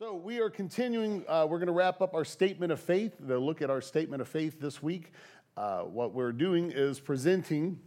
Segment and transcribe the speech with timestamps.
[0.00, 1.26] So, we are continuing.
[1.28, 4.22] Uh, we're going to wrap up our statement of faith, the look at our statement
[4.22, 5.12] of faith this week.
[5.58, 7.78] Uh, what we're doing is presenting,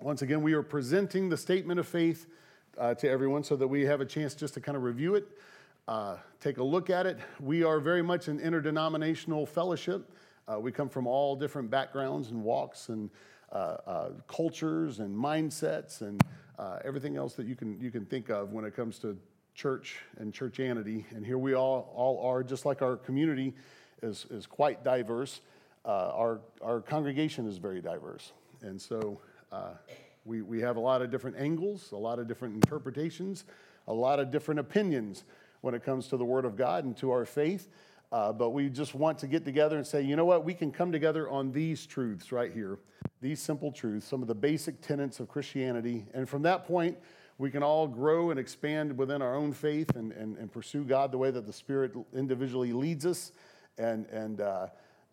[0.00, 2.28] once again, we are presenting the statement of faith
[2.78, 5.28] uh, to everyone so that we have a chance just to kind of review it,
[5.86, 7.18] uh, take a look at it.
[7.40, 10.10] We are very much an interdenominational fellowship.
[10.48, 13.10] Uh, we come from all different backgrounds and walks and
[13.52, 16.24] uh, cultures and mindsets and
[16.86, 19.14] everything else that you can, you can think of when it comes to
[19.60, 21.04] church and churchianity.
[21.14, 23.52] And here we all, all are, just like our community
[24.02, 25.42] is, is quite diverse,
[25.84, 28.32] uh, our, our congregation is very diverse.
[28.62, 29.20] And so
[29.52, 29.72] uh,
[30.24, 33.44] we, we have a lot of different angles, a lot of different interpretations,
[33.86, 35.24] a lot of different opinions
[35.60, 37.68] when it comes to the Word of God and to our faith.
[38.12, 40.72] Uh, but we just want to get together and say, you know what, we can
[40.72, 42.78] come together on these truths right here,
[43.20, 46.06] these simple truths, some of the basic tenets of Christianity.
[46.14, 46.96] And from that point,
[47.40, 51.10] we can all grow and expand within our own faith and, and, and pursue God
[51.10, 53.32] the way that the Spirit individually leads us.
[53.78, 54.66] And, and uh,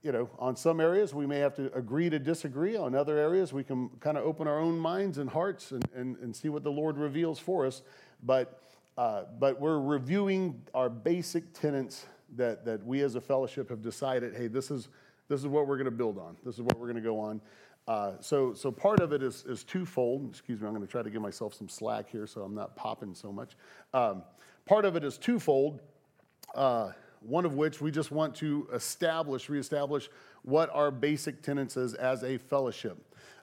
[0.04, 2.76] you know, on some areas we may have to agree to disagree.
[2.76, 6.18] On other areas we can kind of open our own minds and hearts and, and,
[6.18, 7.82] and see what the Lord reveals for us.
[8.22, 8.62] But,
[8.98, 14.36] uh, but we're reviewing our basic tenets that, that we as a fellowship have decided
[14.36, 14.90] hey, this is,
[15.30, 17.22] this is what we're going to build on, this is what we're going to go
[17.22, 17.40] on.
[17.88, 20.30] Uh, so, so part of it is, is twofold.
[20.30, 22.76] Excuse me, I'm going to try to give myself some slack here so I'm not
[22.76, 23.56] popping so much.
[23.94, 24.24] Um,
[24.66, 25.80] part of it is twofold.
[26.54, 30.10] Uh, one of which we just want to establish, reestablish
[30.44, 32.98] what our basic tenets is as a fellowship.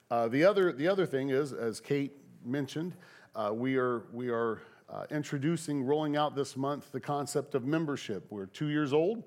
[0.09, 2.95] Uh, the other, the other thing is, as Kate mentioned,
[3.35, 8.25] uh, we are we are uh, introducing, rolling out this month the concept of membership.
[8.29, 9.23] We're two years old.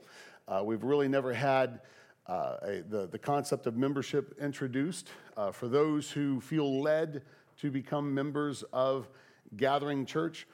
[0.47, 1.81] Uh, we've really never had
[2.29, 2.57] uh,
[2.89, 7.23] the, the concept of membership introduced uh, for those who feel led
[7.61, 9.09] to become members of
[9.57, 10.47] Gathering Church.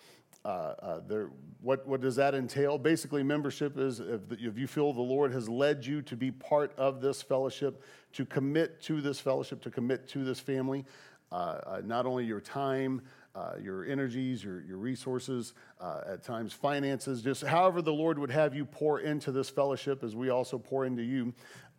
[0.45, 1.30] Uh, uh, there,
[1.62, 2.77] what, what does that entail?
[2.77, 6.72] Basically, membership is if, if you feel the Lord has led you to be part
[6.77, 10.84] of this fellowship, to commit to this fellowship, to commit to this family,
[11.33, 13.01] uh, uh, not only your time,
[13.34, 18.30] uh, your energies, your, your resources, uh, at times finances, just however the Lord would
[18.30, 21.34] have you pour into this fellowship as we also pour into you.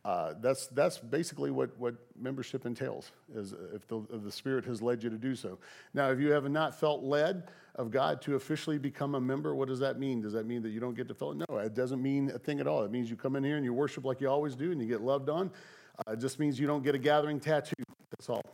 [0.06, 4.80] Uh, that's, that's basically what, what membership entails, is if the, if the Spirit has
[4.80, 5.58] led you to do so.
[5.96, 9.68] Now, if you have not felt led of God to officially become a member, what
[9.68, 10.22] does that mean?
[10.22, 11.34] Does that mean that you don't get to fill?
[11.34, 12.84] No, it doesn't mean a thing at all.
[12.84, 14.88] It means you come in here and you worship like you always do and you
[14.88, 15.50] get loved on.
[15.98, 17.74] Uh, it just means you don't get a gathering tattoo.
[18.12, 18.46] That's all.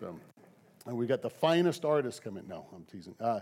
[0.00, 0.18] So,
[0.86, 2.42] and we got the finest artists coming.
[2.48, 3.14] No, I'm teasing.
[3.20, 3.40] Uh,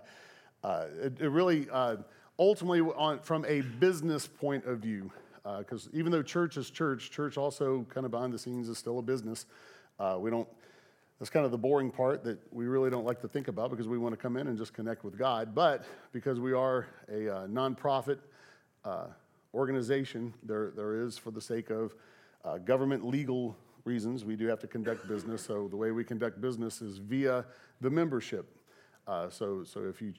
[0.63, 1.97] uh it, it, really, uh,
[2.39, 5.11] ultimately, on, from a business point of view,
[5.59, 8.79] because uh, even though church is church, church also kind of behind the scenes is
[8.79, 9.47] still a business.
[9.99, 10.49] Uh, we don't.
[11.19, 13.87] That's kind of the boring part that we really don't like to think about because
[13.87, 15.55] we want to come in and just connect with God.
[15.55, 18.19] But because we are a uh, nonprofit
[18.85, 19.09] uh,
[19.53, 21.95] organization, there there is for the sake of
[22.45, 25.43] uh, government legal reasons we do have to conduct business.
[25.43, 27.45] So the way we conduct business is via
[27.81, 28.57] the membership.
[29.07, 30.15] Uh, so so if you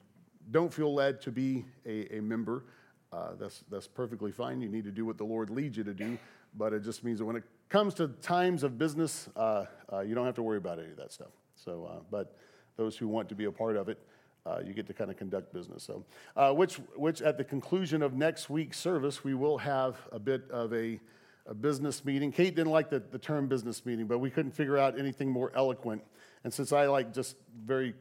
[0.50, 2.64] don't feel led to be a, a member.
[3.12, 4.60] Uh, that's, that's perfectly fine.
[4.62, 6.16] You need to do what the Lord leads you to do,
[6.56, 10.14] but it just means that when it comes to times of business, uh, uh, you
[10.14, 11.28] don't have to worry about any of that stuff.
[11.54, 12.36] So, uh, but
[12.76, 13.98] those who want to be a part of it,
[14.46, 15.84] uh, you get to kind of conduct business.
[15.84, 16.04] So,
[16.36, 20.50] uh, which, which at the conclusion of next week's service, we will have a bit
[20.50, 20.98] of a,
[21.46, 22.32] a business meeting.
[22.32, 25.52] Kate didn't like the, the term business meeting, but we couldn't figure out anything more
[25.54, 26.02] eloquent.
[26.44, 27.94] And since I like just very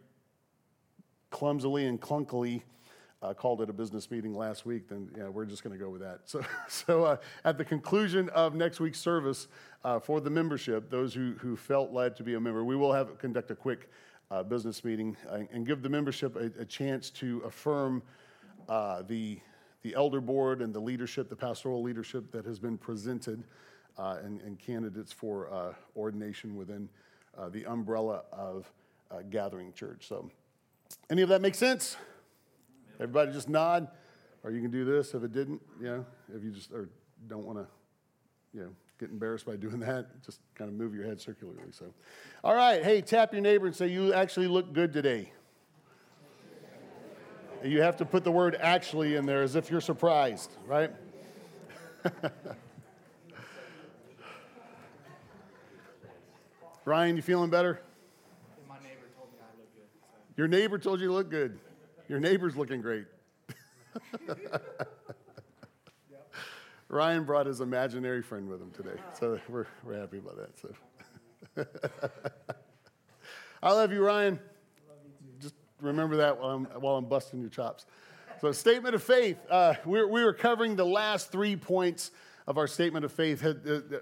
[1.29, 2.61] clumsily and clunkily
[3.21, 5.89] uh, called it a business meeting last week, then yeah, we're just going to go
[5.89, 6.21] with that.
[6.25, 9.47] So, so uh, at the conclusion of next week's service
[9.83, 12.93] uh, for the membership, those who, who felt led to be a member, we will
[12.93, 13.89] have conduct a quick
[14.31, 18.01] uh, business meeting and, and, give the membership a, a chance to affirm
[18.69, 19.39] uh, the
[19.83, 23.43] the elder board and the leadership, the pastoral leadership that has been presented,
[23.97, 26.87] uh, and, and, candidates for ordination within
[27.49, 28.71] the umbrella of
[29.31, 30.07] Gathering Church.
[30.07, 30.29] So,
[31.09, 31.97] any of that make sense?
[33.01, 33.88] Everybody just nod,
[34.44, 36.87] or you can do this if it didn't, you know, if you just or
[37.28, 37.66] don't want to,
[38.53, 41.59] you know, get embarrassed by doing that, just kind of move your head circularly.
[41.72, 41.85] So,
[42.43, 45.31] all right, hey, tap your neighbor and say, You actually look good today.
[47.64, 50.91] You have to put the word actually in there as if you're surprised, right?
[56.85, 57.81] Ryan, you feeling better?
[58.67, 59.87] My neighbor told me I look good.
[59.99, 60.08] So.
[60.37, 61.59] Your neighbor told you to look good.
[62.11, 63.05] Your neighbor's looking great.
[66.90, 70.59] Ryan brought his imaginary friend with him today, so we're, we're happy about that.
[71.55, 71.66] So,
[73.63, 74.41] I love you, Ryan.
[75.40, 77.85] Just remember that while I'm, while I'm busting your chops.
[78.41, 79.37] So, statement of faith.
[79.49, 82.11] Uh, we're, we were covering the last three points
[82.46, 83.46] of our statement of faith.
[83.46, 83.53] Uh,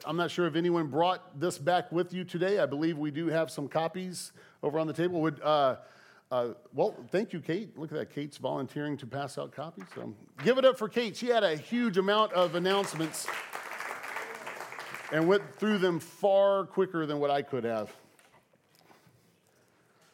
[0.04, 2.58] I'm not sure if anyone brought this back with you today.
[2.58, 4.32] I believe we do have some copies
[4.64, 5.22] over on the table.
[5.22, 5.76] Would uh,
[6.32, 7.78] uh, well, thank you, Kate.
[7.78, 8.14] Look at that.
[8.14, 9.86] Kate's volunteering to pass out copies.
[9.96, 11.18] So give it up for Kate.
[11.18, 13.26] She had a huge amount of announcements
[15.12, 17.92] and went through them far quicker than what I could have.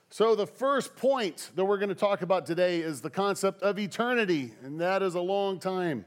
[0.09, 3.77] So, the first point that we're going to talk about today is the concept of
[3.77, 6.05] eternity, and that is a long time.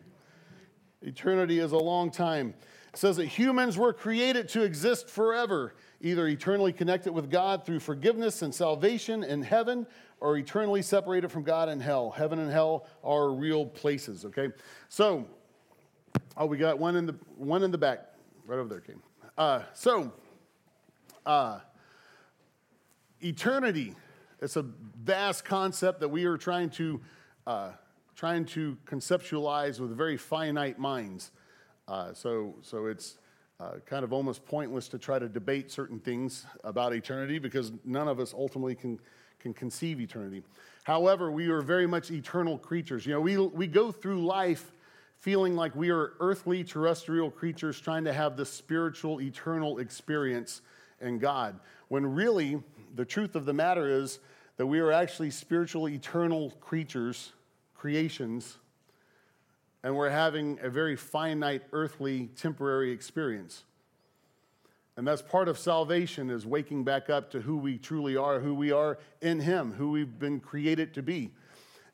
[1.02, 2.54] Eternity is a long time.
[2.94, 7.80] It says that humans were created to exist forever, either eternally connected with God through
[7.80, 9.86] forgiveness and salvation in heaven,
[10.20, 12.10] or eternally separated from God in hell.
[12.10, 14.48] Heaven and hell are real places, okay?
[14.88, 15.26] So,
[16.36, 18.14] oh, we got one in the, one in the back,
[18.46, 18.96] right over there, Kate.
[19.36, 20.12] Uh, so,
[21.26, 21.60] uh,
[23.20, 23.94] eternity
[24.40, 24.64] it's a
[25.02, 27.00] vast concept that we are trying to
[27.46, 27.70] uh,
[28.14, 31.32] trying to conceptualize with very finite minds
[31.88, 33.18] uh, so so it's
[33.60, 38.08] uh, kind of almost pointless to try to debate certain things about eternity because none
[38.08, 38.98] of us ultimately can
[39.40, 40.42] can conceive eternity.
[40.84, 43.06] However we are very much eternal creatures.
[43.06, 44.72] You know we we go through life
[45.20, 50.62] feeling like we are earthly terrestrial creatures trying to have this spiritual eternal experience
[51.00, 51.58] in god
[51.88, 52.62] when really
[52.94, 54.20] the truth of the matter is
[54.56, 57.32] that we are actually spiritual, eternal creatures,
[57.74, 58.58] creations,
[59.88, 63.64] and we're having a very finite, earthly, temporary experience.
[64.98, 68.54] And that's part of salvation is waking back up to who we truly are, who
[68.54, 71.30] we are in Him, who we've been created to be.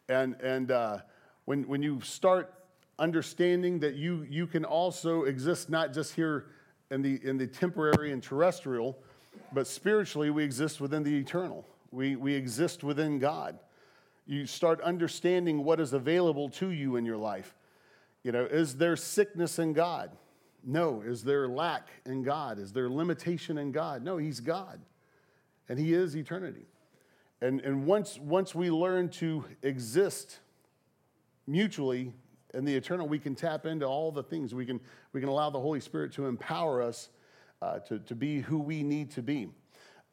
[0.08, 0.98] And, and uh,
[1.44, 2.52] when, when you start
[2.98, 6.46] understanding that you, you can also exist not just here
[6.90, 8.98] in the, in the temporary and terrestrial,
[9.52, 11.64] but spiritually, we exist within the eternal.
[11.92, 13.56] We, we exist within God.
[14.26, 17.54] You start understanding what is available to you in your life.
[18.24, 20.10] You know, is there sickness in God?
[20.64, 21.02] No.
[21.02, 22.58] Is there lack in God?
[22.58, 24.02] Is there limitation in God?
[24.02, 24.80] No, He's God.
[25.68, 26.66] And He is eternity.
[27.40, 30.40] And, and once, once we learn to exist
[31.46, 32.14] mutually
[32.54, 34.54] in the eternal, we can tap into all the things.
[34.54, 34.80] We can,
[35.12, 37.10] we can allow the Holy Spirit to empower us
[37.60, 39.48] uh, to, to be who we need to be.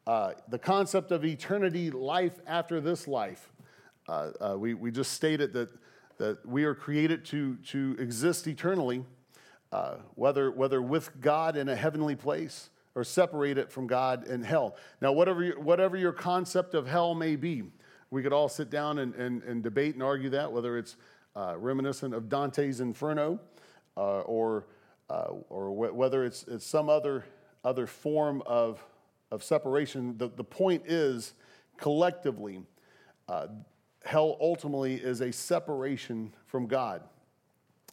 [0.06, 3.50] Uh, the concept of eternity, life after this life.
[4.08, 5.70] Uh, uh, we, we just stated that,
[6.22, 9.04] that we are created to, to exist eternally,
[9.72, 14.76] uh, whether, whether with God in a heavenly place or separated from God in hell.
[15.00, 17.64] Now, whatever, your, whatever your concept of hell may be,
[18.10, 20.96] we could all sit down and, and, and debate and argue that, whether it's
[21.34, 23.40] uh, reminiscent of Dante's Inferno
[23.96, 24.66] or,
[25.08, 27.24] or wh- whether it's, it's some other,
[27.64, 28.80] other form of
[29.32, 30.18] of separation.
[30.18, 31.32] The, the point is,
[31.78, 32.62] collectively,
[33.28, 33.46] uh,
[34.04, 37.02] hell ultimately is a separation from God.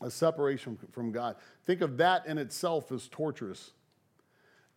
[0.01, 1.35] A separation from God.
[1.65, 3.71] Think of that in itself as torturous.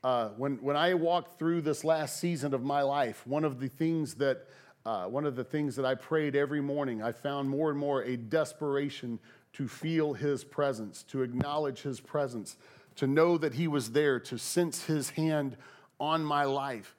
[0.02, 3.68] Uh, when, when I walked through this last season of my life, one of the
[3.68, 4.48] things that
[4.84, 8.02] uh, one of the things that I prayed every morning, I found more and more
[8.02, 9.20] a desperation
[9.52, 12.56] to feel His presence, to acknowledge His presence,
[12.96, 15.56] to know that He was there, to sense His hand
[16.00, 16.96] on my life.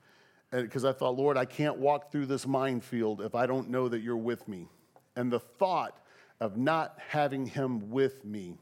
[0.53, 4.01] Because I thought, Lord, I can't walk through this minefield if I don't know that
[4.01, 4.67] you're with me.
[5.15, 5.97] And the thought
[6.39, 8.57] of not having him with me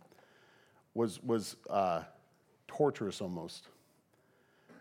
[0.93, 2.03] was, was uh,
[2.67, 3.67] torturous almost.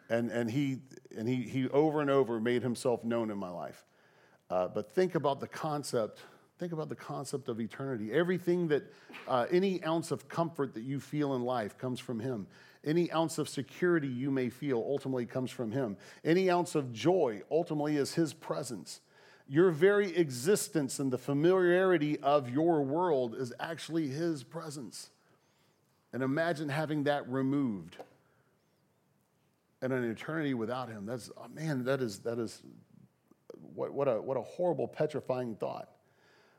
[0.09, 0.79] And, and, he,
[1.17, 3.85] and he, he over and over made himself known in my life.
[4.49, 6.23] Uh, but think about the concept
[6.59, 8.83] think about the concept of eternity everything that
[9.27, 12.47] uh, any ounce of comfort that you feel in life comes from him
[12.85, 15.97] any ounce of security you may feel ultimately comes from Him.
[16.25, 19.01] Any ounce of joy ultimately is His presence.
[19.49, 25.11] Your very existence and the familiarity of your world is actually His presence.
[26.13, 27.97] And imagine having that removed
[29.83, 31.05] and an eternity without Him.
[31.05, 32.63] That's, oh man, that is, that is
[33.75, 35.91] what, what, a, what a horrible, petrifying thought.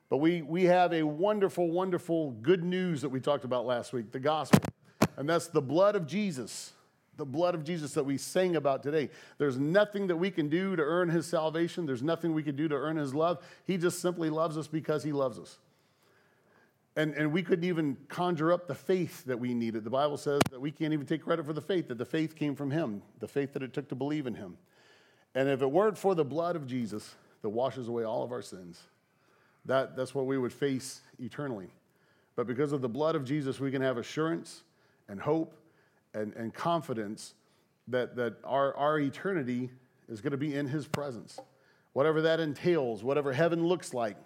[0.10, 4.12] But we, we have a wonderful, wonderful good news that we talked about last week
[4.12, 4.62] the gospel
[5.22, 6.74] and that's the blood of Jesus.
[7.16, 9.12] The blood of Jesus that we sang about today.
[9.38, 11.86] There's nothing that we can do to earn his salvation.
[11.86, 13.38] There's nothing we can do to earn his love.
[13.68, 15.60] He just simply loves us because he loves us.
[16.96, 19.84] And, and we couldn't even conjure up the faith that we needed.
[19.84, 22.36] The Bible says that we can't even take credit for the faith, that the faith
[22.36, 24.58] came from him, the faith that it took to believe in him.
[25.36, 27.14] And if it weren't for the blood of Jesus
[27.44, 28.82] that washes away all of our sins,
[29.66, 31.68] that, that's what we would face eternally.
[32.36, 34.64] But because of the blood of Jesus, we can have assurance
[35.08, 35.56] and hope
[36.14, 37.34] and, and confidence
[37.88, 39.70] that, that our, our eternity
[40.10, 41.40] is going to be in His presence.
[41.94, 44.18] Whatever that entails, whatever heaven looks like,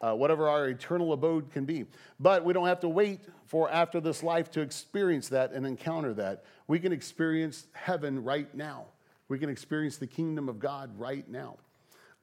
[0.00, 1.84] uh, whatever our eternal abode can be.
[2.20, 6.14] But we don't have to wait for after this life to experience that and encounter
[6.14, 6.44] that.
[6.66, 8.86] We can experience heaven right now.
[9.28, 11.56] We can experience the kingdom of God right now.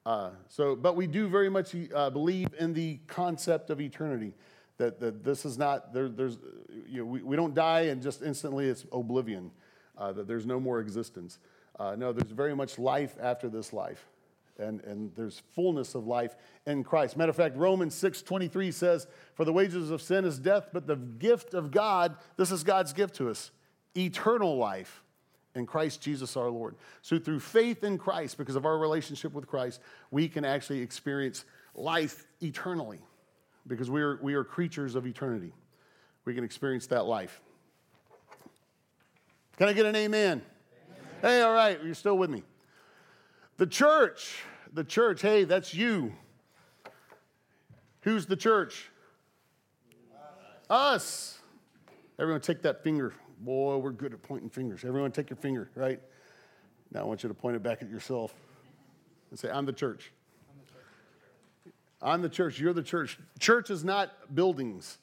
[0.06, 4.34] Uh, so, but we do very much uh, believe in the concept of eternity.
[4.78, 6.38] That, that this is not there, there's
[6.88, 9.52] you know, we, we don't die and just instantly it's oblivion.
[9.98, 11.40] Uh, that there's no more existence.
[11.80, 14.06] Uh, no, there's very much life after this life
[14.60, 17.18] and, and there's fullness of life in Christ.
[17.18, 20.88] Matter of fact, Romans 6 23 says, For the wages of sin is death, but
[20.88, 23.52] the gift of God, this is God's gift to us,
[23.96, 25.04] eternal life
[25.56, 26.76] in Christ Jesus our Lord.
[27.02, 31.46] So through faith in Christ, because of our relationship with Christ, we can actually experience
[31.74, 33.00] life eternally
[33.68, 35.54] because we are, we are creatures of eternity.
[36.26, 37.42] We can experience that life.
[39.58, 40.42] Can I get an amen?
[40.42, 40.42] amen?
[41.22, 42.44] Hey, all right, you're still with me.
[43.58, 44.44] The church,
[44.74, 46.14] the church, hey, that's you.
[48.02, 48.90] Who's the church?
[50.70, 51.40] Us.
[52.20, 53.14] Everyone take that finger.
[53.40, 54.84] Boy, we're good at pointing fingers.
[54.84, 56.00] Everyone take your finger, right?
[56.92, 58.34] Now I want you to point it back at yourself
[59.30, 60.12] and say, I'm the church.
[62.02, 62.60] I'm the church.
[62.60, 63.18] You're the church.
[63.40, 64.98] Church is not buildings.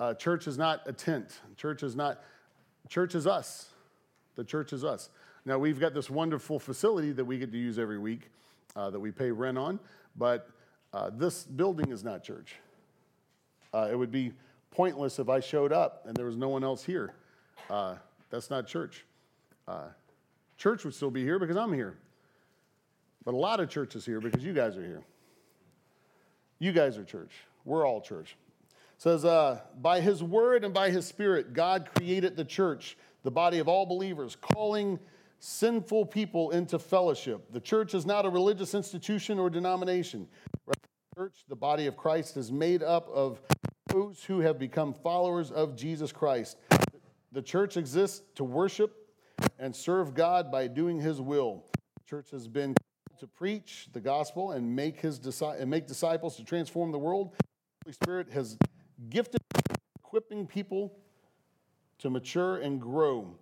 [0.00, 1.40] Uh, church is not a tent.
[1.56, 2.22] Church is not,
[2.88, 3.70] church is us.
[4.36, 5.10] The church is us.
[5.44, 8.30] Now, we've got this wonderful facility that we get to use every week
[8.76, 9.80] uh, that we pay rent on,
[10.16, 10.50] but
[10.92, 12.56] uh, this building is not church.
[13.74, 14.32] Uh, it would be
[14.70, 17.14] pointless if I showed up and there was no one else here.
[17.68, 17.96] Uh,
[18.30, 19.04] that's not church.
[19.66, 19.88] Uh,
[20.56, 21.98] church would still be here because I'm here.
[23.24, 25.02] But a lot of churches here because you guys are here.
[26.58, 27.32] You guys are church.
[27.64, 28.36] We're all church.
[28.70, 33.30] It says, uh, by his word and by his spirit, God created the church, the
[33.30, 34.98] body of all believers, calling
[35.38, 37.52] sinful people into fellowship.
[37.52, 40.26] The church is not a religious institution or denomination.
[40.66, 40.74] The
[41.14, 43.40] church, the body of Christ, is made up of
[43.86, 46.56] those who have become followers of Jesus Christ.
[47.30, 48.96] The church exists to worship
[49.58, 51.64] and serve God by doing his will.
[51.98, 52.74] The church has been
[53.18, 57.34] to preach the gospel and make his and make disciples to transform the world.
[57.38, 57.44] The
[57.84, 58.58] Holy Spirit has
[59.10, 59.40] gifted
[59.98, 60.92] equipping people
[61.98, 63.34] to mature and grow.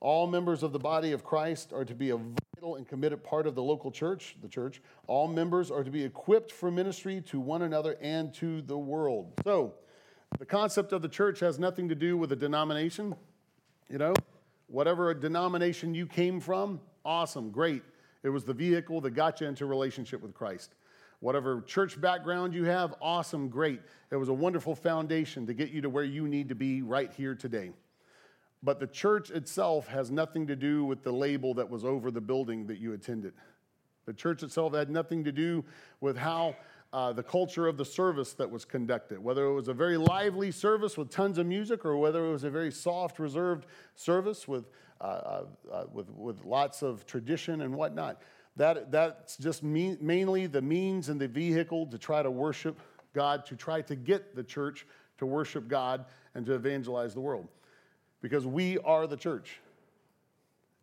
[0.00, 3.46] All members of the body of Christ are to be a vital and committed part
[3.46, 4.82] of the local church, the church.
[5.06, 9.32] All members are to be equipped for ministry to one another and to the world.
[9.44, 9.74] So,
[10.38, 13.14] the concept of the church has nothing to do with a denomination.
[13.88, 14.14] You know,
[14.66, 17.82] whatever denomination you came from, awesome, great.
[18.26, 20.74] It was the vehicle that got you into relationship with Christ.
[21.20, 23.80] Whatever church background you have, awesome, great.
[24.10, 27.12] It was a wonderful foundation to get you to where you need to be right
[27.12, 27.70] here today.
[28.64, 32.20] But the church itself has nothing to do with the label that was over the
[32.20, 33.32] building that you attended.
[34.06, 35.64] The church itself had nothing to do
[36.00, 36.56] with how
[36.92, 40.50] uh, the culture of the service that was conducted, whether it was a very lively
[40.50, 44.64] service with tons of music or whether it was a very soft, reserved service with,
[45.92, 48.20] with, with lots of tradition and whatnot.
[48.56, 52.80] That, that's just mainly the means and the vehicle to try to worship
[53.12, 54.86] God, to try to get the church
[55.18, 57.48] to worship God and to evangelize the world
[58.22, 59.60] because we are the church.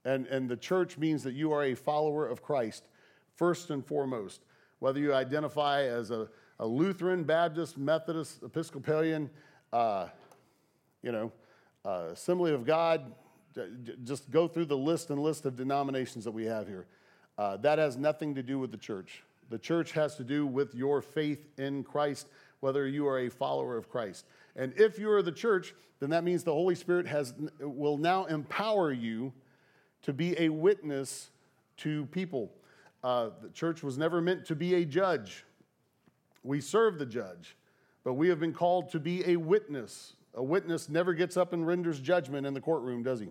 [0.05, 2.83] And, and the church means that you are a follower of Christ,
[3.35, 4.41] first and foremost.
[4.79, 6.27] Whether you identify as a,
[6.59, 9.29] a Lutheran, Baptist, Methodist, Episcopalian,
[9.71, 10.07] uh,
[11.01, 11.31] you know,
[11.85, 13.13] uh, Assembly of God,
[14.03, 16.85] just go through the list and list of denominations that we have here.
[17.37, 19.23] Uh, that has nothing to do with the church.
[19.49, 22.27] The church has to do with your faith in Christ,
[22.59, 24.25] whether you are a follower of Christ.
[24.55, 28.25] And if you are the church, then that means the Holy Spirit has, will now
[28.25, 29.33] empower you
[30.03, 31.29] to be a witness
[31.77, 32.51] to people.
[33.03, 35.45] Uh, the church was never meant to be a judge.
[36.43, 37.55] We serve the judge,
[38.03, 40.13] but we have been called to be a witness.
[40.35, 43.29] A witness never gets up and renders judgment in the courtroom, does he?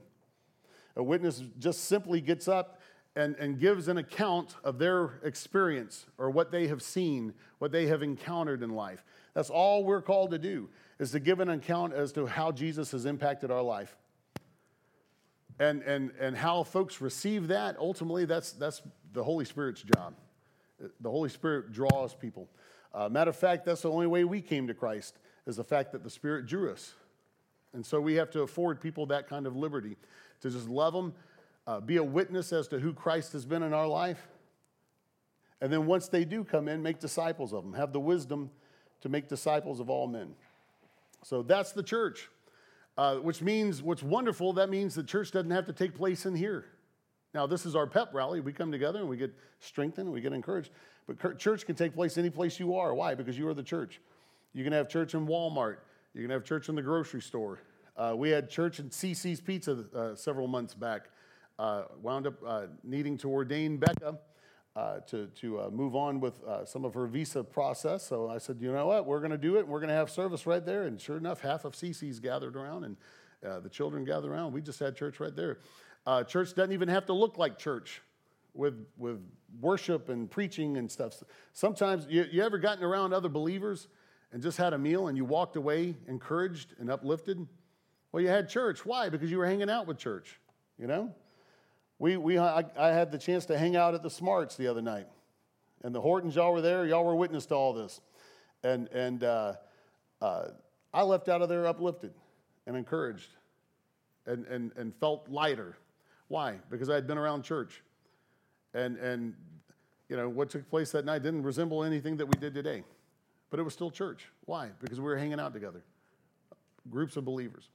[0.96, 2.80] A witness just simply gets up
[3.14, 7.86] and, and gives an account of their experience or what they have seen, what they
[7.86, 9.04] have encountered in life.
[9.34, 10.68] That's all we're called to do
[10.98, 13.96] is to give an account as to how Jesus has impacted our life.
[15.58, 18.82] And, and, and how folks receive that, ultimately, that's, that's
[19.12, 20.14] the Holy Spirit's job.
[21.00, 22.48] The Holy Spirit draws people.
[22.94, 25.92] Uh, matter of fact, that's the only way we came to Christ, is the fact
[25.92, 26.94] that the Spirit drew us.
[27.74, 29.96] And so we have to afford people that kind of liberty
[30.42, 31.14] to just love them,
[31.66, 34.28] uh, be a witness as to who Christ has been in our life.
[35.60, 38.50] And then once they do come in, make disciples of them, have the wisdom
[39.00, 40.34] to make disciples of all men.
[41.24, 42.28] So that's the church,
[42.98, 46.34] uh, which means what's wonderful, that means the church doesn't have to take place in
[46.34, 46.66] here.
[47.34, 48.40] Now, this is our pep rally.
[48.40, 50.70] We come together and we get strengthened and we get encouraged.
[51.06, 52.94] But church can take place any place you are.
[52.94, 53.14] Why?
[53.14, 54.00] Because you are the church.
[54.52, 55.78] You can have church in Walmart.
[56.14, 57.60] You can have church in the grocery store.
[57.96, 61.10] Uh, we had church in CC's Pizza uh, several months back.
[61.58, 64.18] Uh, wound up uh, needing to ordain Becca
[64.74, 68.06] uh, to, to uh, move on with some of her visa process.
[68.06, 69.06] So I said, you know what?
[69.06, 69.68] We're going to do it.
[69.68, 70.84] We're going to have service right there.
[70.84, 72.96] And sure enough, half of CC's gathered around and
[73.62, 74.52] the children gathered around.
[74.52, 75.58] We just had church right there.
[76.26, 78.00] church doesn't even have to look like church
[78.54, 79.20] with, with
[79.60, 81.22] worship and preaching and stuff.
[81.52, 83.88] Sometimes you, you ever gotten around other believers
[84.32, 87.46] and just had a meal and you walked away encouraged and uplifted?
[88.12, 88.84] Well, you had church.
[88.84, 89.08] Why?
[89.08, 90.38] Because you were hanging out with church,
[90.78, 91.14] you know?
[91.98, 94.82] We, we, I, I had the chance to hang out at the Smarts the other
[94.82, 95.06] night.
[95.82, 96.84] And the Hortons, y'all were there.
[96.84, 98.00] Y'all were witness to all this.
[98.62, 99.54] And, and uh,
[100.20, 100.48] uh,
[100.92, 102.12] I left out of there uplifted
[102.66, 103.28] and encouraged
[104.26, 105.76] and, and, and felt lighter.
[106.28, 106.56] Why?
[106.70, 107.82] Because I had been around church.
[108.74, 109.34] And, and,
[110.08, 112.84] you know, what took place that night didn't resemble anything that we did today.
[113.50, 114.28] But it was still church.
[114.44, 114.70] Why?
[114.80, 115.82] Because we were hanging out together,
[116.90, 117.68] groups of believers.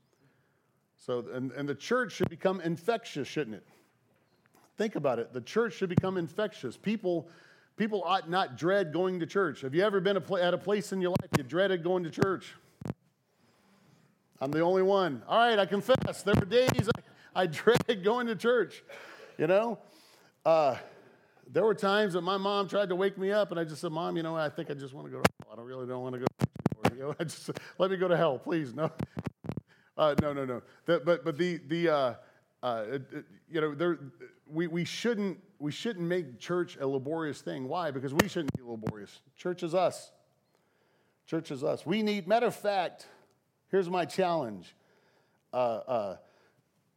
[0.98, 3.68] So, and, and the church should become infectious, shouldn't it?
[4.78, 5.34] Think about it.
[5.34, 6.78] The church should become infectious.
[6.78, 7.28] People,
[7.78, 9.62] people ought not dread going to church.
[9.62, 12.54] Have you ever been at a place in your life you dreaded going to church?
[14.40, 15.24] I'm the only one.
[15.28, 16.22] All right, I confess.
[16.22, 16.90] There were days
[17.36, 18.84] I, I dreaded going to church.
[19.38, 19.80] You know,
[20.46, 20.76] uh,
[21.52, 23.92] there were times that my mom tried to wake me up, and I just said,
[23.92, 25.54] "Mom, you know, I think I just want to go to hell.
[25.54, 26.26] I don't really don't want to go.
[26.26, 27.50] To you know, just
[27.80, 28.74] let me go to hell, please.
[28.74, 28.92] No,
[29.98, 30.62] uh, no, no, no.
[30.86, 32.14] The, but but the the uh,
[32.64, 32.86] uh,
[33.50, 34.00] you know there
[34.50, 37.68] we, we shouldn't we shouldn't make church a laborious thing.
[37.68, 37.92] Why?
[37.92, 39.22] Because we shouldn't be laborious.
[39.36, 40.12] Church is us.
[41.26, 41.86] Church is us.
[41.86, 42.28] We need.
[42.28, 43.08] Matter of fact,
[43.70, 44.76] here's my challenge.
[45.54, 45.56] Uh,
[45.88, 46.18] uh,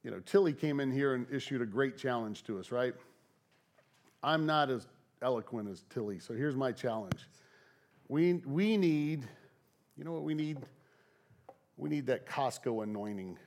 [0.02, 2.94] you know, Tilly came in here and issued a great challenge to us, right?
[4.22, 4.86] I'm not as
[5.22, 7.28] eloquent as Tilly, so here's my challenge.
[8.08, 9.26] We, we need,
[9.96, 10.58] you know what we need?
[11.80, 13.38] We need that Costco anointing.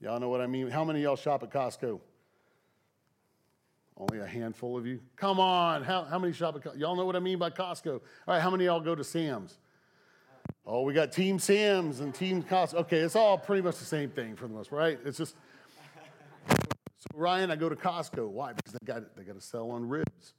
[0.00, 0.68] Y'all know what I mean?
[0.68, 2.00] How many y'all shop at Costco?
[3.96, 5.00] Only a handful of you?
[5.14, 5.84] Come on.
[5.84, 6.78] How, how many shop at Costco?
[6.80, 7.92] Y'all know what I mean by Costco?
[7.92, 9.56] All right, how many y'all go to Sam's?
[10.66, 12.74] Oh, we got Team Sam's and Team Costco.
[12.74, 14.98] Okay, it's all pretty much the same thing for the most, right?
[15.04, 15.36] It's just,
[16.48, 18.28] so Ryan, I go to Costco.
[18.28, 18.52] Why?
[18.52, 20.34] Because they got, they got to sell on ribs.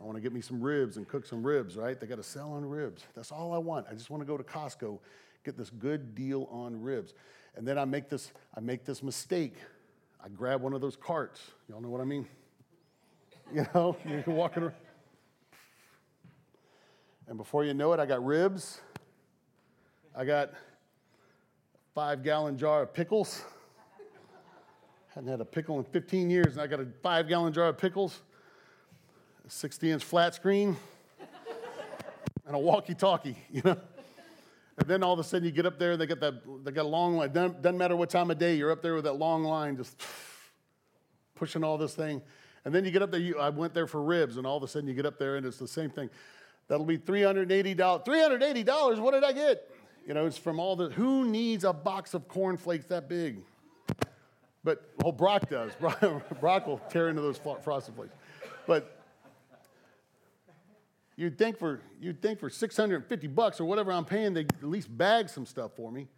[0.00, 1.98] I want to get me some ribs and cook some ribs, right?
[1.98, 3.02] They got to sell on ribs.
[3.16, 3.86] That's all I want.
[3.90, 5.00] I just want to go to Costco,
[5.44, 7.14] get this good deal on ribs.
[7.56, 9.54] And then I make this, I make this mistake.
[10.24, 11.40] I grab one of those carts.
[11.68, 12.26] Y'all know what I mean?
[13.52, 14.74] You know, you're walking around.
[17.28, 18.80] And before you know it, I got ribs.
[20.16, 20.54] I got a
[21.94, 23.44] five gallon jar of pickles.
[25.14, 27.76] Hadn't had a pickle in 15 years, and I got a five gallon jar of
[27.76, 28.22] pickles,
[29.46, 30.76] a 60 inch flat screen,
[32.46, 33.76] and a walkie talkie, you know?
[34.78, 36.86] And then all of a sudden you get up there, they got that, they got
[36.86, 37.32] a long line.
[37.32, 40.00] Doesn't, doesn't matter what time of day, you're up there with that long line, just
[41.34, 42.22] pushing all this thing.
[42.64, 44.62] And then you get up there, you, I went there for ribs, and all of
[44.62, 46.08] a sudden you get up there and it's the same thing.
[46.68, 47.76] That'll be $380.
[47.76, 49.68] $380, what did I get?
[50.06, 53.42] You know, it's from all the, who needs a box of cornflakes that big?
[54.64, 55.72] But, well, Brock does.
[56.40, 58.14] Brock will tear into those frosted flakes.
[58.66, 59.01] But
[61.16, 64.96] you'd think for, you'd think for 650 bucks or whatever I'm paying, they at least
[64.96, 66.08] bag some stuff for me.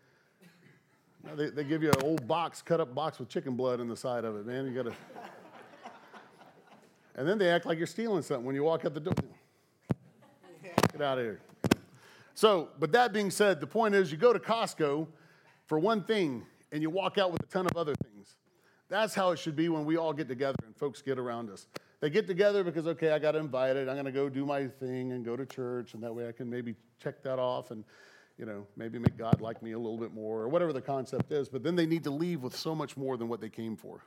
[1.36, 3.96] they, they give you an old box, cut up box with chicken blood in the
[3.96, 4.66] side of it, man.
[4.66, 4.96] You got to.
[7.16, 9.14] And then they act like you're stealing something when you walk out the door.
[10.92, 11.40] Get out of here.
[12.34, 15.06] So, but that being said, the point is you go to Costco
[15.66, 18.34] for one thing and you walk out with a ton of other things.
[18.88, 21.68] That's how it should be when we all get together and folks get around us.
[22.04, 23.88] They get together because, okay, I got invited.
[23.88, 26.32] I'm going to go do my thing and go to church, and that way I
[26.32, 27.82] can maybe check that off and,
[28.36, 31.32] you know, maybe make God like me a little bit more or whatever the concept
[31.32, 31.48] is.
[31.48, 34.04] But then they need to leave with so much more than what they came for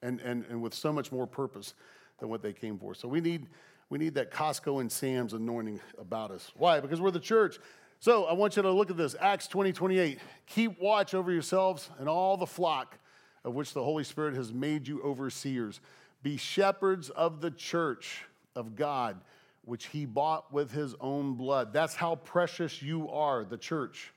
[0.00, 1.74] and, and, and with so much more purpose
[2.20, 2.94] than what they came for.
[2.94, 3.48] So we need,
[3.90, 6.52] we need that Costco and Sam's anointing about us.
[6.54, 6.78] Why?
[6.78, 7.58] Because we're the church.
[7.98, 10.20] So I want you to look at this Acts 20, 28.
[10.46, 12.96] Keep watch over yourselves and all the flock
[13.44, 15.80] of which the Holy Spirit has made you overseers.
[16.24, 18.24] Be shepherds of the church
[18.56, 19.20] of God,
[19.62, 21.74] which he bought with his own blood.
[21.74, 24.10] That's how precious you are, the church,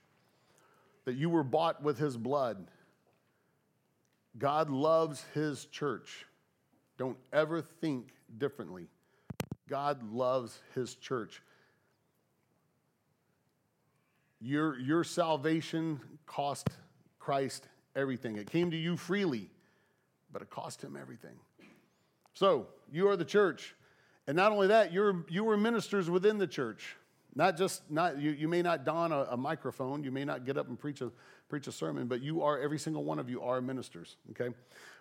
[1.04, 2.66] that you were bought with his blood.
[4.38, 6.26] God loves his church.
[6.98, 8.88] Don't ever think differently.
[9.68, 11.42] God loves his church.
[14.40, 16.70] Your, your salvation cost
[17.20, 17.68] Christ
[17.98, 18.38] everything.
[18.38, 19.50] It came to you freely,
[20.32, 21.36] but it cost him everything.
[22.38, 23.74] So you are the church.
[24.28, 26.96] And not only that, you're, you are ministers within the church.
[27.34, 30.56] Not just, not, you, you may not don a, a microphone, you may not get
[30.56, 31.12] up and preach a,
[31.50, 34.54] preach a sermon, but you are, every single one of you are ministers, okay?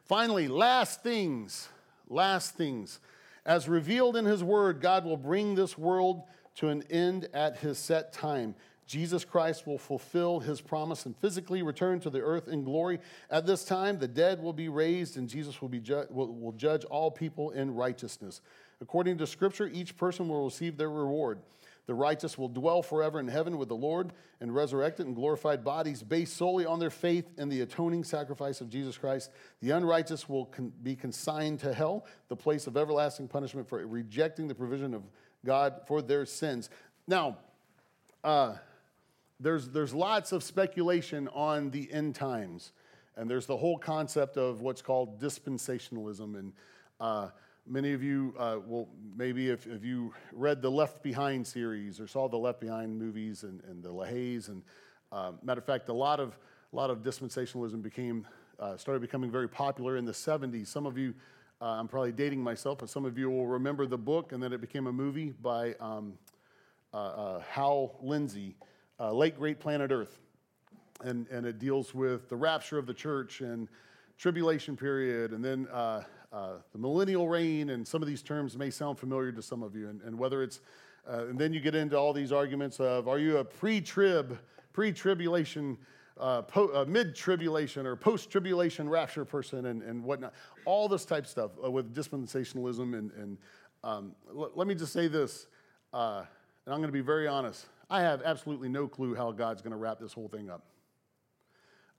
[0.05, 1.68] Finally, last things,
[2.09, 3.01] last things.
[3.44, 6.22] As revealed in his word, God will bring this world
[6.57, 8.55] to an end at his set time.
[8.87, 13.01] Jesus Christ will fulfill his promise and physically return to the earth in glory.
[13.31, 16.53] At this time, the dead will be raised, and Jesus will, be ju- will, will
[16.53, 18.40] judge all people in righteousness.
[18.81, 21.40] According to Scripture, each person will receive their reward.
[21.87, 26.03] The righteous will dwell forever in heaven with the Lord in resurrected and glorified bodies
[26.03, 29.31] based solely on their faith in the atoning sacrifice of Jesus Christ.
[29.62, 34.49] The unrighteous will con- be consigned to hell, the place of everlasting punishment for rejecting
[34.49, 35.03] the provision of
[35.44, 36.70] God for their sins.
[37.07, 37.38] Now,
[38.25, 38.57] uh,
[39.40, 42.72] there's, there's lots of speculation on the end times,
[43.16, 46.38] and there's the whole concept of what's called dispensationalism.
[46.38, 46.53] And
[47.01, 47.29] uh,
[47.68, 52.07] Many of you uh, will maybe if, if you read the Left Behind series or
[52.07, 54.62] saw the Left Behind movies and, and the LaHaye's, and
[55.11, 56.38] uh, matter of fact, a lot of
[56.72, 58.25] a lot of dispensationalism became
[58.61, 60.68] uh, started becoming very popular in the 70s.
[60.68, 61.12] Some of you,
[61.61, 64.53] uh, I'm probably dating myself, but some of you will remember the book, and then
[64.53, 66.12] it became a movie by um,
[66.92, 68.55] Hal Lindsey,
[69.00, 70.18] Late Great Planet Earth,
[71.04, 73.68] and and it deals with the rapture of the church and
[74.18, 76.02] tribulation period, and then uh,
[76.72, 79.88] the millennial reign, and some of these terms may sound familiar to some of you.
[79.88, 80.61] And, and whether it's,
[81.09, 84.38] uh, and then you get into all these arguments of are you a pre trib,
[84.72, 85.78] pre tribulation,
[86.18, 90.35] uh, po- uh, mid tribulation, or post tribulation rapture person, and, and whatnot.
[90.64, 92.98] All this type of stuff uh, with dispensationalism.
[92.98, 93.38] And, and
[93.85, 95.46] um, l- let me just say this,
[95.92, 96.24] uh,
[96.66, 97.66] and I'm going to be very honest.
[97.88, 100.64] I have absolutely no clue how God's going to wrap this whole thing up.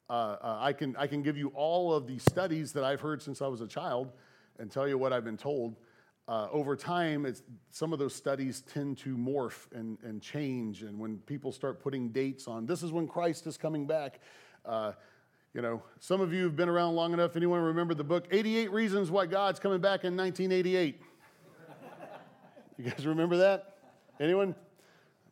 [0.09, 3.21] Uh, uh, I, can, I can give you all of the studies that I've heard
[3.21, 4.11] since I was a child
[4.59, 5.75] and tell you what I've been told.
[6.27, 7.33] Uh, over time,
[7.71, 10.83] some of those studies tend to morph and, and change.
[10.83, 14.19] And when people start putting dates on, this is when Christ is coming back.
[14.65, 14.91] Uh,
[15.53, 17.37] you know, some of you have been around long enough.
[17.37, 21.01] Anyone remember the book 88 Reasons Why God's Coming Back in 1988?
[22.77, 23.77] you guys remember that?
[24.19, 24.53] Anyone?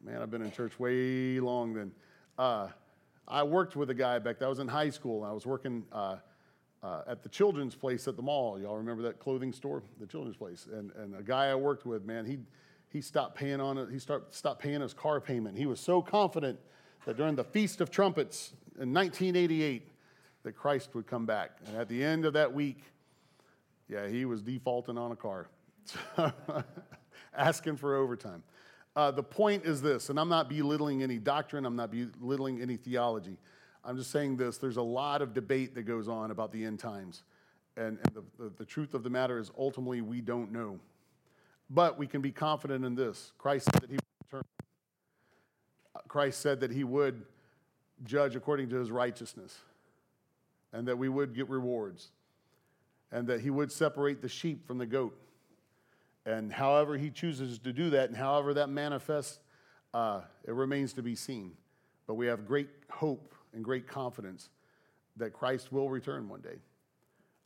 [0.06, 1.92] Man, I've been in church way long then.
[2.38, 2.68] Uh,
[3.28, 4.40] I worked with a guy back.
[4.40, 5.24] I was in high school.
[5.24, 6.18] I was working uh,
[6.84, 8.60] uh, at the children's place at the mall.
[8.60, 10.68] Y'all remember that clothing store, the children's place?
[10.72, 12.38] And, and a guy I worked with, man, he,
[12.90, 13.90] he stopped paying on it.
[13.92, 15.58] He start, stopped paying his car payment.
[15.58, 16.60] He was so confident
[17.08, 19.90] that during the Feast of Trumpets in 1988
[20.44, 21.58] that Christ would come back.
[21.66, 22.84] And at the end of that week,
[23.90, 25.48] yeah, he was defaulting on a car,
[27.36, 28.44] asking for overtime.
[28.96, 32.78] Uh, the point is this, and I'm not belittling any doctrine, I'm not belittling any
[32.78, 33.38] theology.
[33.84, 36.80] I'm just saying this there's a lot of debate that goes on about the end
[36.80, 37.24] times.
[37.78, 40.80] And, and the, the, the truth of the matter is ultimately we don't know.
[41.70, 44.44] But we can be confident in this Christ said that he would return.
[46.08, 47.26] Christ said that he would
[48.04, 49.58] judge according to his righteousness,
[50.72, 52.12] and that we would get rewards,
[53.12, 55.18] and that he would separate the sheep from the goat
[56.26, 59.40] and however he chooses to do that and however that manifests,
[59.94, 61.52] uh, it remains to be seen.
[62.08, 64.50] But we have great hope and great confidence
[65.18, 66.58] that Christ will return one day.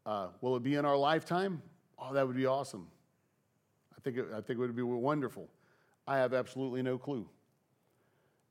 [0.06, 1.62] Uh, will it be in our lifetime?
[1.98, 2.88] Oh, that would be awesome.
[3.96, 5.48] I think, it, I think it would be wonderful.
[6.08, 7.28] I have absolutely no clue.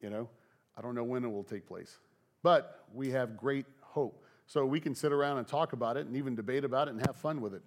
[0.01, 0.29] You know,
[0.77, 1.99] I don't know when it will take place.
[2.43, 4.25] But we have great hope.
[4.47, 7.05] So we can sit around and talk about it and even debate about it and
[7.07, 7.62] have fun with it.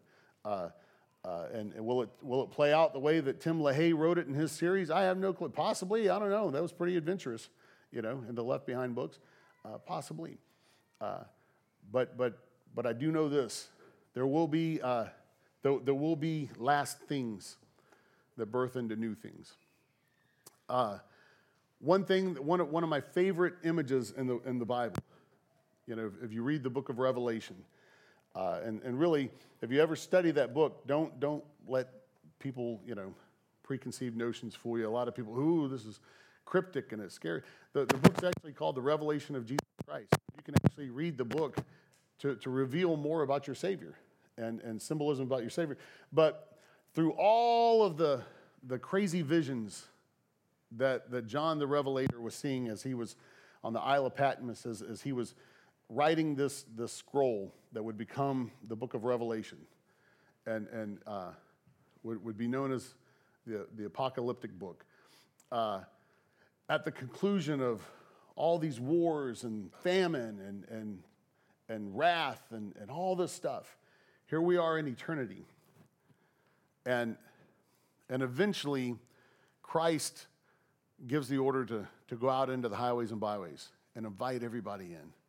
[0.46, 0.70] Uh,
[1.24, 4.18] uh, and, and, will, it, will it play out the way that Tim LaHaye wrote
[4.18, 4.90] it in his series?
[4.90, 5.50] I have no clue.
[5.50, 6.10] Possibly.
[6.10, 6.50] I don't know.
[6.50, 7.50] That was pretty adventurous,
[7.92, 9.20] you know, in the Left Behind books.
[9.64, 10.38] Uh, possibly.
[11.00, 11.20] Uh,
[11.92, 12.40] but, but,
[12.74, 13.68] but I do know this.
[14.16, 15.06] There will be, uh,
[15.62, 17.58] there, there, will be last things
[18.38, 19.54] that birth into new things.
[20.68, 20.98] Uh,
[21.80, 24.98] one thing, one of, one of my favorite images in the, in the Bible,
[25.86, 27.56] you know, if you read the book of Revelation,
[28.36, 29.30] uh, and, and really,
[29.62, 31.90] if you ever study that book, don't, don't let
[32.40, 33.14] people, you know,
[33.64, 34.88] preconceived notions fool you.
[34.88, 36.00] A lot of people, ooh, this is
[36.46, 37.42] cryptic and it's scary.
[37.74, 40.14] The, the book's actually called The Revelation of Jesus Christ.
[40.36, 41.58] You can actually read the book
[42.20, 43.96] to, to reveal more about your Savior
[44.38, 45.78] and, and symbolism about your Savior.
[46.12, 46.58] But
[46.94, 48.22] through all of the,
[48.68, 49.86] the crazy visions
[50.78, 53.16] that, that John the Revelator was seeing as he was
[53.64, 55.36] on the Isle of Patmos, as, as he was
[55.92, 59.58] writing this, this scroll that would become the book of Revelation
[60.46, 61.32] and, and uh,
[62.04, 62.96] would, would be known as
[63.46, 64.86] the, the apocalyptic book.
[65.52, 65.82] Uh,
[66.70, 67.82] at the conclusion of
[68.36, 71.00] all these wars and famine and, and,
[71.68, 73.78] and wrath and, and all this stuff,
[74.28, 75.46] here we are in eternity.
[76.86, 77.18] And,
[78.10, 78.96] and eventually,
[79.62, 80.28] Christ
[81.06, 84.86] gives the order to, to go out into the highways and byways and invite everybody
[84.86, 85.21] in.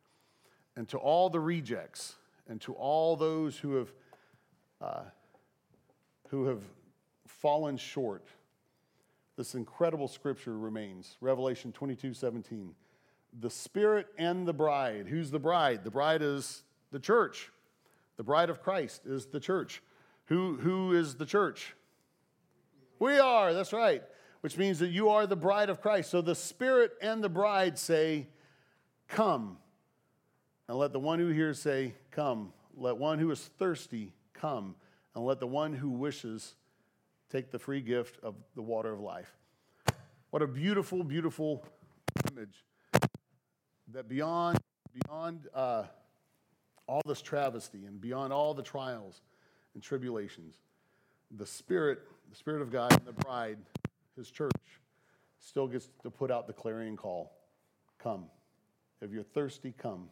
[0.76, 2.16] And to all the rejects
[2.48, 3.92] and to all those who have,
[4.80, 5.02] uh,
[6.28, 6.62] who have
[7.26, 8.26] fallen short,
[9.36, 12.74] this incredible scripture remains Revelation 22 17.
[13.40, 15.06] The Spirit and the bride.
[15.08, 15.84] Who's the bride?
[15.84, 17.50] The bride is the church.
[18.16, 19.82] The bride of Christ is the church.
[20.26, 21.74] Who, who is the church?
[22.98, 24.02] We are, that's right,
[24.42, 26.10] which means that you are the bride of Christ.
[26.10, 28.28] So the Spirit and the bride say,
[29.08, 29.56] Come.
[30.72, 32.50] And let the one who hears say, Come.
[32.74, 34.74] Let one who is thirsty come.
[35.14, 36.54] And let the one who wishes
[37.30, 39.36] take the free gift of the water of life.
[40.30, 41.62] What a beautiful, beautiful
[42.30, 42.64] image
[43.92, 44.60] that beyond,
[44.94, 45.84] beyond uh,
[46.86, 49.20] all this travesty and beyond all the trials
[49.74, 50.54] and tribulations,
[51.36, 51.98] the Spirit,
[52.30, 53.58] the Spirit of God and the bride,
[54.16, 54.56] his church,
[55.38, 57.30] still gets to put out the clarion call
[57.98, 58.24] Come.
[59.02, 60.08] If you're thirsty, come.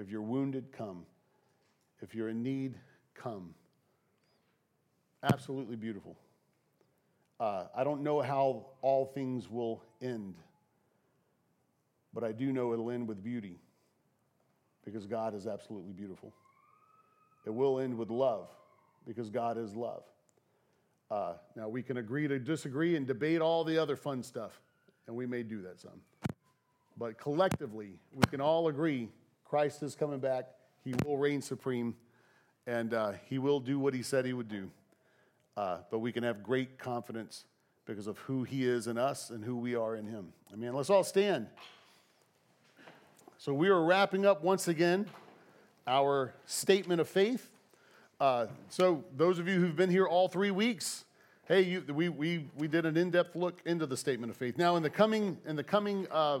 [0.00, 1.04] If you're wounded, come.
[2.00, 2.74] If you're in need,
[3.14, 3.54] come.
[5.22, 6.16] Absolutely beautiful.
[7.38, 10.36] Uh, I don't know how all things will end,
[12.14, 13.58] but I do know it'll end with beauty
[14.86, 16.32] because God is absolutely beautiful.
[17.44, 18.48] It will end with love
[19.06, 20.04] because God is love.
[21.10, 24.62] Uh, now, we can agree to disagree and debate all the other fun stuff,
[25.06, 26.00] and we may do that some.
[26.96, 29.10] But collectively, we can all agree
[29.50, 30.46] Christ is coming back.
[30.84, 31.96] He will reign supreme,
[32.68, 34.70] and uh, he will do what he said he would do.
[35.56, 37.46] Uh, but we can have great confidence
[37.84, 40.32] because of who he is in us and who we are in him.
[40.52, 41.48] I mean, let's all stand.
[43.38, 45.06] So, we are wrapping up once again
[45.84, 47.50] our statement of faith.
[48.20, 51.04] Uh, so, those of you who've been here all three weeks,
[51.48, 54.56] hey, you, we, we, we did an in depth look into the statement of faith.
[54.56, 56.38] Now, in the coming, in the coming uh,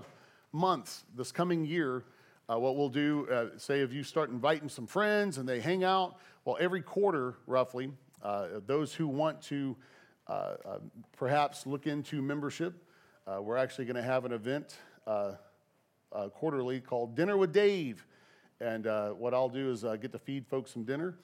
[0.52, 2.04] months, this coming year,
[2.50, 5.84] uh, what we'll do, uh, say if you start inviting some friends and they hang
[5.84, 9.76] out, well, every quarter, roughly, uh, those who want to
[10.26, 10.32] uh,
[10.64, 10.78] uh,
[11.16, 12.74] perhaps look into membership,
[13.26, 14.78] uh, we're actually going to have an event
[16.32, 18.04] quarterly called Dinner with Dave.
[18.60, 18.84] And
[19.18, 21.14] what I'll do is get to feed folks some dinner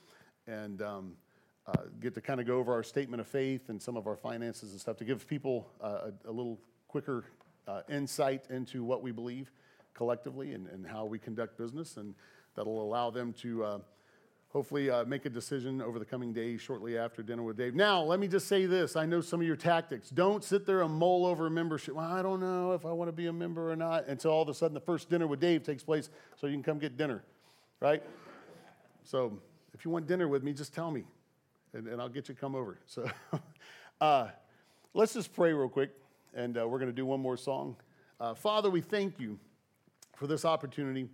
[0.46, 1.12] and um,
[2.00, 4.70] get to kind of go over our statement of faith and some of our finances
[4.70, 7.24] and stuff to give people a, a little quicker
[7.88, 9.50] insight into what we believe
[9.96, 12.14] collectively and, and how we conduct business, and
[12.54, 13.78] that'll allow them to uh,
[14.50, 17.74] hopefully uh, make a decision over the coming days shortly after dinner with Dave.
[17.74, 20.10] Now, let me just say this I know some of your tactics.
[20.10, 21.94] Don't sit there and mull over membership.
[21.94, 24.42] Well, I don't know if I want to be a member or not until all
[24.42, 26.96] of a sudden the first dinner with Dave takes place so you can come get
[26.96, 27.24] dinner,
[27.80, 28.02] right?
[29.02, 29.38] So
[29.74, 31.04] if you want dinner with me, just tell me
[31.72, 32.78] and, and I'll get you to come over.
[32.86, 33.08] So
[34.00, 34.28] uh,
[34.94, 35.90] let's just pray real quick
[36.34, 37.76] and uh, we're going to do one more song.
[38.18, 39.38] Uh, Father, we thank you
[40.16, 41.08] for this opportunity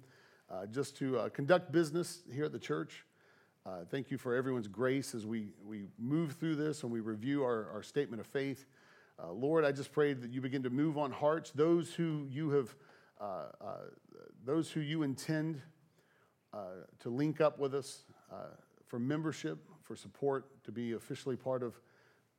[0.49, 3.05] uh, just to uh, conduct business here at the church.
[3.67, 7.43] Uh, thank you for everyone's grace as we, we move through this and we review
[7.43, 8.65] our, our statement of faith.
[9.23, 12.51] Uh, Lord, I just pray that you begin to move on hearts, those who you
[12.51, 12.75] have,
[13.21, 13.25] uh,
[13.61, 13.75] uh,
[14.45, 15.61] those who you intend
[17.01, 18.05] to link up with us
[18.87, 21.75] for membership, for support, to be officially part of,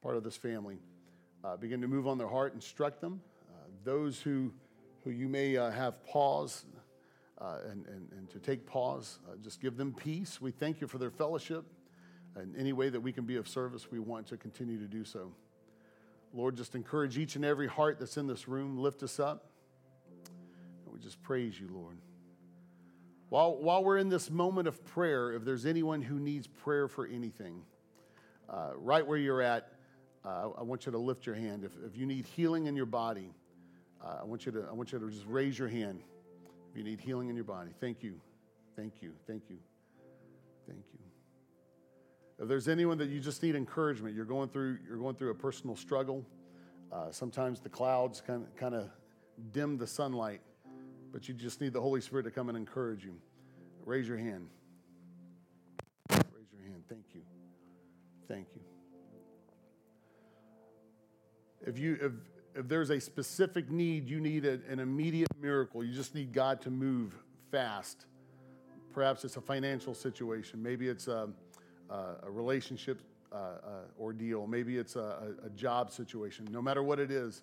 [0.02, 0.78] part of this family.
[1.60, 3.22] begin to move on their heart, instruct them.
[3.84, 4.54] those who
[5.04, 6.66] who you may uh, have pause
[7.40, 9.20] uh, and, and, and to take pause.
[9.28, 10.40] Uh, just give them peace.
[10.40, 11.66] We thank you for their fellowship.
[12.36, 15.04] And any way that we can be of service, we want to continue to do
[15.04, 15.32] so.
[16.34, 18.78] Lord, just encourage each and every heart that's in this room.
[18.78, 19.52] Lift us up.
[20.86, 21.98] And we just praise you, Lord.
[23.30, 27.06] While, while we're in this moment of prayer, if there's anyone who needs prayer for
[27.06, 27.62] anything,
[28.50, 29.74] uh, right where you're at,
[30.26, 31.64] uh, I want you to lift your hand.
[31.64, 33.32] If, if you need healing in your body,
[34.04, 36.02] uh, I, want you to, I want you to just raise your hand
[36.70, 37.72] if you need healing in your body.
[37.80, 38.20] Thank you.
[38.76, 39.12] Thank you.
[39.28, 39.58] Thank you.
[40.68, 41.00] Thank you.
[42.40, 45.36] If there's anyone that you just need encouragement, you're going through, you're going through a
[45.36, 46.26] personal struggle.
[46.92, 48.90] Uh, sometimes the clouds kind of, kind of
[49.52, 50.42] dim the sunlight,
[51.12, 53.16] but you just need the Holy Spirit to come and encourage you.
[53.86, 54.48] Raise your hand.
[56.12, 56.84] Raise your hand.
[56.90, 57.22] Thank you.
[58.28, 58.62] Thank you.
[61.66, 62.12] If you, if,
[62.56, 65.84] if there's a specific need, you need a, an immediate miracle.
[65.84, 67.16] You just need God to move
[67.52, 68.06] fast.
[68.94, 70.62] Perhaps it's a financial situation.
[70.62, 71.30] Maybe it's a,
[71.90, 73.60] a, relationship uh, uh,
[74.00, 74.46] ordeal.
[74.46, 76.48] Maybe it's a, a, job situation.
[76.52, 77.42] No matter what it is,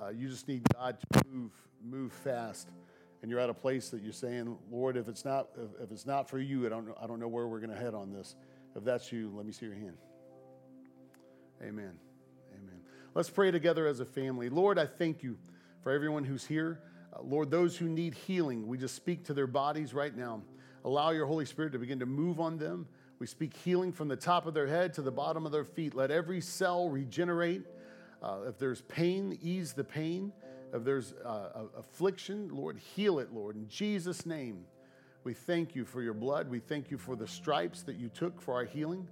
[0.00, 1.50] uh, you just need God to move,
[1.84, 2.68] move fast.
[3.22, 5.48] And you're at a place that you're saying, Lord, if it's not,
[5.80, 7.76] if, it's not for you, I don't know, I don't know where we're going to
[7.76, 8.36] head on this.
[8.76, 9.96] If that's you, let me see your hand.
[11.62, 12.11] Amen.
[13.14, 14.48] Let's pray together as a family.
[14.48, 15.36] Lord, I thank you
[15.82, 16.80] for everyone who's here.
[17.12, 20.40] Uh, Lord, those who need healing, we just speak to their bodies right now.
[20.82, 22.88] Allow your Holy Spirit to begin to move on them.
[23.18, 25.94] We speak healing from the top of their head to the bottom of their feet.
[25.94, 27.64] Let every cell regenerate.
[28.22, 30.32] Uh, if there's pain, ease the pain.
[30.72, 33.56] If there's uh, affliction, Lord, heal it, Lord.
[33.56, 34.64] In Jesus' name,
[35.22, 36.48] we thank you for your blood.
[36.48, 39.06] We thank you for the stripes that you took for our healing.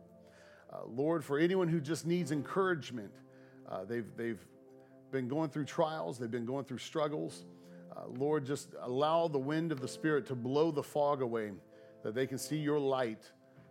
[0.72, 3.10] Uh, Lord, for anyone who just needs encouragement,
[3.70, 4.40] uh, they've, they've
[5.10, 7.44] been going through trials, they've been going through struggles.
[7.96, 11.52] Uh, Lord, just allow the wind of the Spirit to blow the fog away,
[12.02, 13.30] that they can see your light,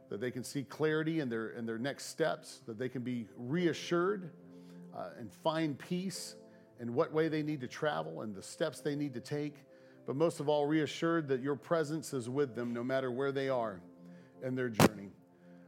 [0.09, 3.27] that they can see clarity in their, in their next steps, that they can be
[3.38, 4.31] reassured
[4.95, 6.35] uh, and find peace
[6.79, 9.55] in what way they need to travel and the steps they need to take.
[10.05, 13.49] But most of all, reassured that your presence is with them no matter where they
[13.49, 13.79] are
[14.43, 15.12] in their journey.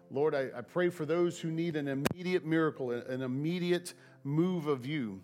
[0.09, 4.85] Lord, I, I pray for those who need an immediate miracle, an immediate move of
[4.85, 5.21] you.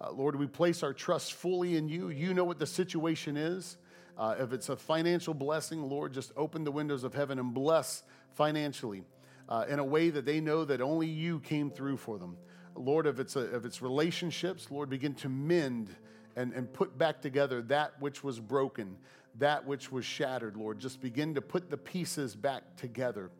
[0.00, 2.08] Uh, Lord, we place our trust fully in you.
[2.08, 3.76] You know what the situation is.
[4.16, 8.02] Uh, if it's a financial blessing, Lord, just open the windows of heaven and bless
[8.34, 9.02] financially
[9.48, 12.36] uh, in a way that they know that only you came through for them.
[12.74, 15.94] Lord, if it's, a, if it's relationships, Lord, begin to mend
[16.36, 18.96] and, and put back together that which was broken,
[19.38, 20.78] that which was shattered, Lord.
[20.78, 23.30] Just begin to put the pieces back together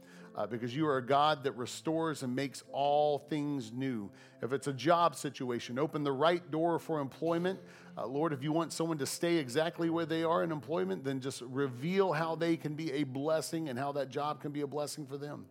[0.41, 4.11] uh, because you are a God that restores and makes all things new.
[4.41, 7.61] If it's a job situation, open the right door for employment.
[7.99, 11.21] Uh, Lord, if you want someone to stay exactly where they are in employment, then
[11.21, 14.67] just reveal how they can be a blessing and how that job can be a
[14.67, 15.45] blessing for them.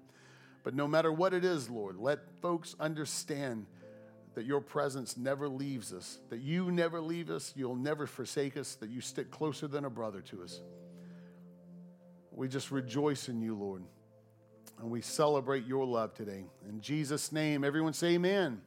[0.64, 3.68] But no matter what it is, Lord, let folks understand
[4.34, 8.74] that your presence never leaves us, that you never leave us, you'll never forsake us,
[8.76, 10.62] that you stick closer than a brother to us.
[12.32, 13.84] We just rejoice in you, Lord.
[14.80, 16.46] And we celebrate your love today.
[16.68, 18.62] In Jesus' name, everyone say amen.